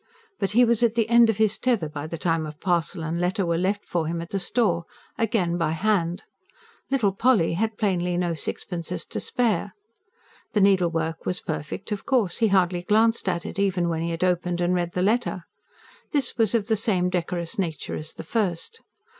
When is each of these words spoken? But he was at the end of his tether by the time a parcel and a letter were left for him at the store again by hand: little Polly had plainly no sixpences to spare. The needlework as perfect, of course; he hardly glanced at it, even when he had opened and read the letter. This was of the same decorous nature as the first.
But 0.39 0.53
he 0.53 0.65
was 0.65 0.81
at 0.81 0.95
the 0.95 1.07
end 1.09 1.29
of 1.29 1.37
his 1.37 1.59
tether 1.59 1.87
by 1.87 2.07
the 2.07 2.17
time 2.17 2.47
a 2.47 2.53
parcel 2.53 3.03
and 3.03 3.19
a 3.19 3.21
letter 3.21 3.45
were 3.45 3.59
left 3.59 3.85
for 3.85 4.07
him 4.07 4.19
at 4.19 4.31
the 4.31 4.39
store 4.39 4.85
again 5.15 5.59
by 5.59 5.73
hand: 5.73 6.23
little 6.89 7.11
Polly 7.13 7.53
had 7.53 7.77
plainly 7.77 8.17
no 8.17 8.33
sixpences 8.33 9.05
to 9.05 9.19
spare. 9.19 9.75
The 10.53 10.61
needlework 10.61 11.17
as 11.27 11.39
perfect, 11.39 11.91
of 11.91 12.07
course; 12.07 12.37
he 12.39 12.47
hardly 12.47 12.81
glanced 12.81 13.29
at 13.29 13.45
it, 13.45 13.59
even 13.59 13.89
when 13.89 14.01
he 14.01 14.09
had 14.09 14.23
opened 14.23 14.59
and 14.59 14.73
read 14.73 14.93
the 14.93 15.03
letter. 15.03 15.43
This 16.13 16.35
was 16.35 16.55
of 16.55 16.65
the 16.67 16.75
same 16.75 17.11
decorous 17.11 17.59
nature 17.59 17.93
as 17.93 18.13
the 18.15 18.23
first. 18.23 18.81